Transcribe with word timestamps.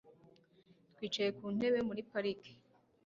Twicaye 0.93 1.29
ku 1.37 1.45
ntebe 1.55 1.79
muri 1.87 2.01
parike 2.11 2.51